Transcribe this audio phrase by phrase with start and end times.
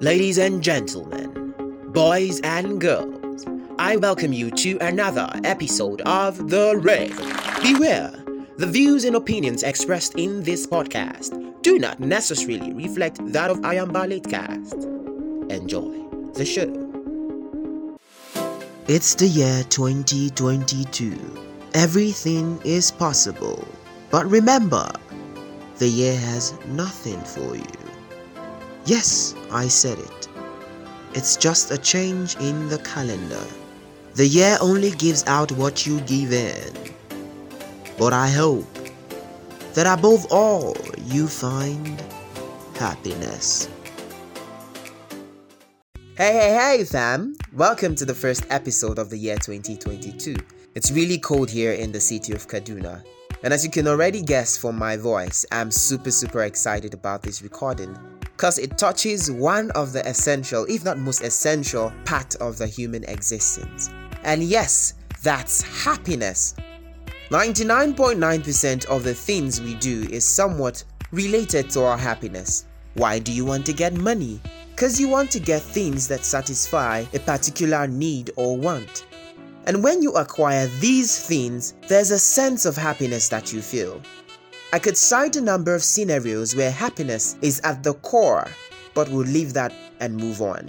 [0.00, 1.52] Ladies and gentlemen,
[1.88, 3.44] boys and girls,
[3.78, 7.12] I welcome you to another episode of The Ring.
[7.60, 8.10] Beware,
[8.56, 14.08] the views and opinions expressed in this podcast do not necessarily reflect that of Ayamba
[14.08, 15.52] Latecast.
[15.52, 15.92] Enjoy
[16.32, 16.72] the show.
[18.88, 21.14] It's the year 2022.
[21.74, 23.68] Everything is possible.
[24.10, 24.90] But remember,
[25.76, 27.79] the year has nothing for you.
[28.86, 30.28] Yes, I said it.
[31.12, 33.44] It's just a change in the calendar.
[34.14, 36.72] The year only gives out what you give in.
[37.98, 38.66] But I hope
[39.74, 40.74] that above all
[41.04, 42.02] you find
[42.74, 43.68] happiness.
[46.16, 47.36] Hey, hey, hey, fam!
[47.52, 50.36] Welcome to the first episode of the year 2022.
[50.74, 53.04] It's really cold here in the city of Kaduna.
[53.42, 57.42] And as you can already guess from my voice, I'm super, super excited about this
[57.42, 57.96] recording
[58.40, 63.04] because it touches one of the essential, if not most essential, part of the human
[63.04, 63.90] existence.
[64.22, 66.54] And yes, that's happiness.
[67.28, 70.82] 99.9% of the things we do is somewhat
[71.12, 72.64] related to our happiness.
[72.94, 74.40] Why do you want to get money?
[74.70, 79.04] Because you want to get things that satisfy a particular need or want.
[79.66, 84.00] And when you acquire these things, there's a sense of happiness that you feel.
[84.72, 88.46] I could cite a number of scenarios where happiness is at the core,
[88.94, 90.68] but we'll leave that and move on.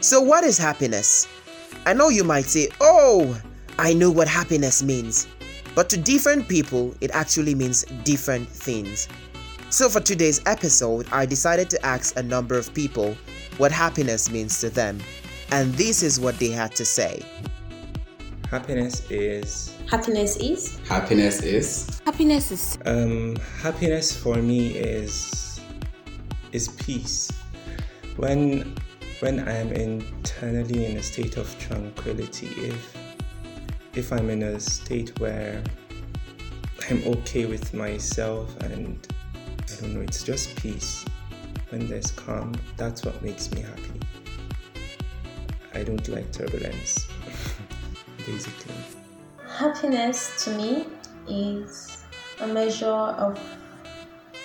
[0.00, 1.28] So, what is happiness?
[1.84, 3.38] I know you might say, Oh,
[3.78, 5.26] I know what happiness means.
[5.74, 9.08] But to different people, it actually means different things.
[9.68, 13.14] So, for today's episode, I decided to ask a number of people
[13.58, 15.00] what happiness means to them.
[15.50, 17.22] And this is what they had to say.
[18.50, 20.78] Happiness is Happiness is?
[20.88, 22.00] Happiness is?
[22.06, 25.60] Happiness is um happiness for me is
[26.52, 27.30] is peace.
[28.16, 28.74] When
[29.20, 32.96] when I am internally in a state of tranquility, if
[33.94, 35.62] if I'm in a state where
[36.88, 39.06] I'm okay with myself and
[39.60, 41.04] I don't know, it's just peace.
[41.68, 44.00] When there's calm, that's what makes me happy.
[45.74, 47.07] I don't like turbulence,
[48.32, 48.74] basically.
[49.48, 50.86] Happiness to me
[51.28, 52.04] is
[52.40, 53.40] a measure of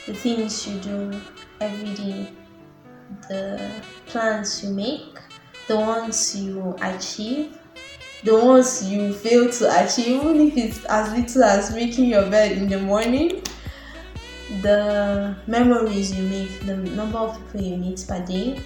[0.05, 1.21] the things you do
[1.61, 2.29] every day,
[3.29, 3.72] the
[4.05, 5.19] plans you make,
[5.67, 7.57] the ones you achieve,
[8.23, 12.53] the ones you fail to achieve, even if it's as little as making your bed
[12.53, 13.43] in the morning,
[14.61, 18.61] the memories you make, the number of people you meet per day,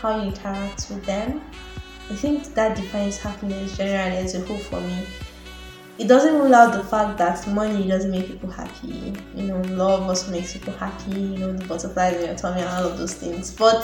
[0.00, 1.40] how you interact with them.
[2.08, 5.06] I think that defines happiness generally as a whole for me.
[5.98, 9.14] It doesn't rule out the fact that money doesn't make people happy.
[9.34, 11.12] You know, love also makes people happy.
[11.12, 13.50] You know, the butterflies in your tummy and all of those things.
[13.50, 13.82] But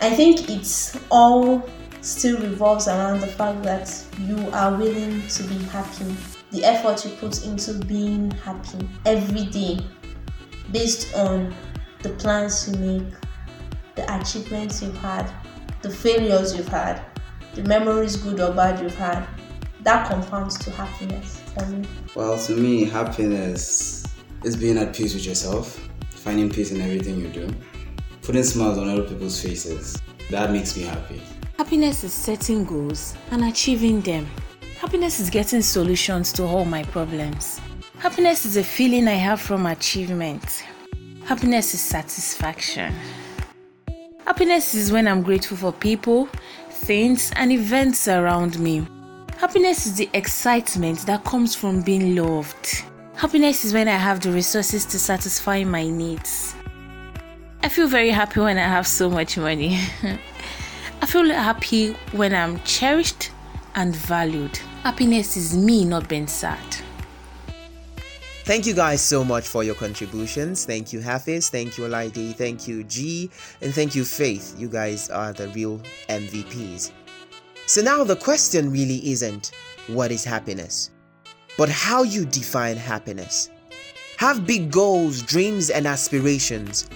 [0.00, 1.68] I think it's all
[2.02, 6.14] still revolves around the fact that you are willing to be happy.
[6.52, 9.80] The effort you put into being happy every day,
[10.70, 11.52] based on
[12.02, 13.12] the plans you make,
[13.96, 15.28] the achievements you've had,
[15.82, 17.02] the failures you've had,
[17.54, 19.26] the memories, good or bad, you've had,
[19.82, 21.86] that confounds to happiness for me.
[22.14, 24.04] Well, to me, happiness
[24.44, 27.48] is being at peace with yourself, finding peace in everything you do,
[28.22, 30.00] putting smiles on other people's faces.
[30.30, 31.20] That makes me happy.
[31.56, 34.26] happiness is setting goals and achieving them.
[34.80, 37.60] Happiness is getting solutions to all my problems.
[37.98, 40.64] Happiness is a feeling I have from achievement.
[41.24, 42.94] Happiness is satisfaction.
[44.26, 46.28] Happiness is when I'm grateful for people,
[46.68, 48.84] things, and events around me.
[49.38, 52.82] Happiness is the excitement that comes from being loved.
[53.14, 56.56] Happiness is when I have the resources to satisfy my needs.
[57.62, 59.78] I feel very happy when I have so much money.
[61.00, 63.30] I feel happy when I'm cherished
[63.76, 64.56] and valued.
[64.82, 66.58] Happiness is me not being sad.
[68.46, 70.64] Thank you guys so much for your contributions.
[70.64, 71.50] Thank you, Hafiz.
[71.50, 72.36] Thank you, Olaide.
[72.36, 73.28] Thank you, G.
[73.60, 74.54] And thank you, Faith.
[74.56, 76.92] You guys are the real MVPs.
[77.66, 79.50] So now the question really isn't
[79.88, 80.92] what is happiness,
[81.58, 83.50] but how you define happiness.
[84.18, 86.88] Have big goals, dreams, and aspirations,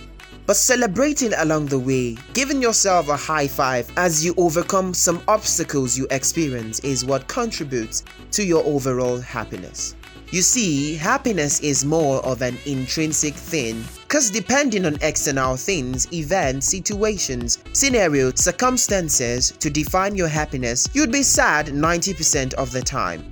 [0.51, 5.97] but celebrating along the way, giving yourself a high five as you overcome some obstacles
[5.97, 8.03] you experience is what contributes
[8.33, 9.95] to your overall happiness.
[10.33, 16.67] You see, happiness is more of an intrinsic thing because depending on external things, events,
[16.67, 23.25] situations, scenarios, circumstances to define your happiness, you'd be sad 90% of the time.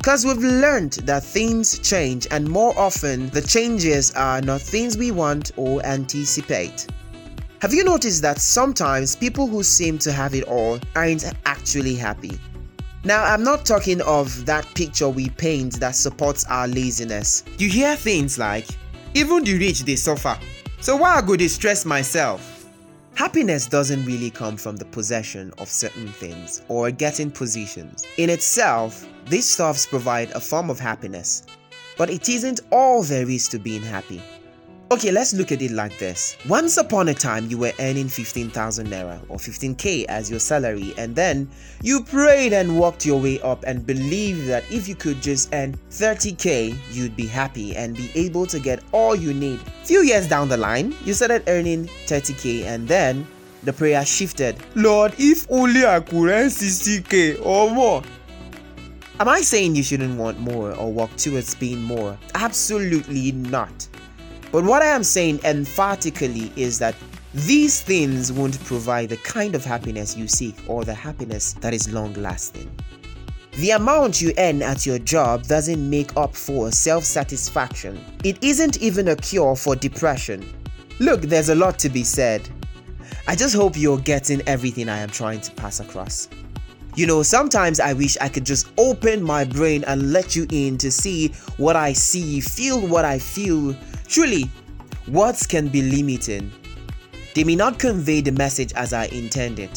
[0.00, 5.10] Because we've learned that things change, and more often, the changes are not things we
[5.10, 6.86] want or anticipate.
[7.60, 12.40] Have you noticed that sometimes people who seem to have it all aren't actually happy?
[13.04, 17.44] Now, I'm not talking of that picture we paint that supports our laziness.
[17.58, 18.68] You hear things like,
[19.12, 20.38] even the rich they suffer,
[20.80, 22.49] so why I go they stress myself?
[23.20, 28.02] Happiness doesn't really come from the possession of certain things or getting positions.
[28.16, 31.42] In itself, these stuffs provide a form of happiness,
[31.98, 34.22] but it isn't all there is to being happy.
[34.92, 36.36] Okay, let's look at it like this.
[36.48, 41.14] Once upon a time, you were earning 15,000 naira or 15k as your salary, and
[41.14, 41.48] then
[41.80, 45.78] you prayed and walked your way up and believed that if you could just earn
[45.90, 49.60] 30k, you'd be happy and be able to get all you need.
[49.84, 53.24] Few years down the line, you started earning 30k, and then
[53.62, 54.56] the prayer shifted.
[54.74, 58.02] Lord, if only I could earn 60k or more.
[59.20, 62.18] Am I saying you shouldn't want more or work towards being more?
[62.34, 63.86] Absolutely not.
[64.52, 66.94] But what I am saying emphatically is that
[67.32, 71.92] these things won't provide the kind of happiness you seek or the happiness that is
[71.92, 72.68] long lasting.
[73.52, 78.04] The amount you earn at your job doesn't make up for self satisfaction.
[78.24, 80.44] It isn't even a cure for depression.
[80.98, 82.48] Look, there's a lot to be said.
[83.28, 86.28] I just hope you're getting everything I am trying to pass across.
[86.96, 90.76] You know, sometimes I wish I could just open my brain and let you in
[90.78, 93.76] to see what I see, feel what I feel,
[94.10, 94.50] Truly,
[95.06, 96.50] words can be limiting.
[97.36, 99.70] They may not convey the message as I intended.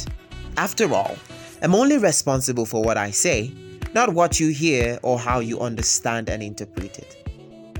[0.57, 1.15] After all,
[1.61, 3.51] I'm only responsible for what I say,
[3.93, 7.29] not what you hear or how you understand and interpret it.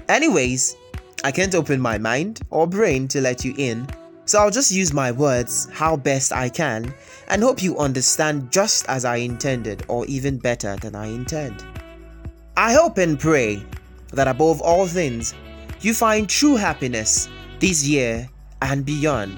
[0.07, 0.75] Anyways,
[1.23, 3.87] I can't open my mind or brain to let you in,
[4.25, 6.93] so I'll just use my words how best I can
[7.29, 11.65] and hope you understand just as I intended or even better than I intend.
[12.55, 13.65] I hope and pray
[14.11, 15.33] that above all things,
[15.83, 17.27] you find true happiness
[17.59, 18.29] this year
[18.61, 19.37] and beyond.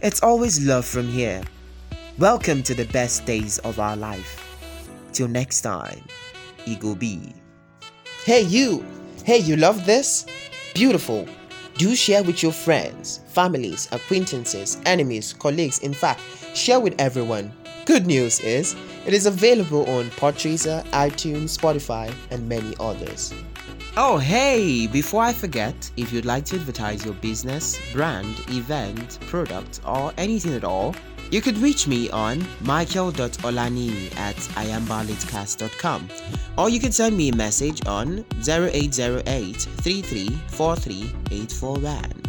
[0.00, 1.42] It's always love from here.
[2.18, 4.44] Welcome to the best days of our life.
[5.12, 6.04] Till next time,
[6.66, 7.32] Ego B.
[8.24, 8.84] Hey, you!
[9.24, 10.26] Hey, you love this?
[10.72, 11.26] Beautiful.
[11.74, 15.80] Do share with your friends, families, acquaintances, enemies, colleagues.
[15.80, 16.20] In fact,
[16.54, 17.52] share with everyone.
[17.86, 23.34] Good news is, it is available on Podchaser, iTunes, Spotify, and many others.
[23.98, 24.86] Oh, hey!
[24.86, 30.52] Before I forget, if you'd like to advertise your business, brand, event, product, or anything
[30.52, 30.94] at all,
[31.30, 36.08] you could reach me on michael.olani at iambalitcast.com
[36.58, 40.96] or you can send me a message on 0808 3343
[41.30, 42.25] 841.